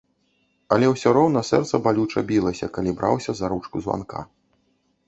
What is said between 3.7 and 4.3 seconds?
званка.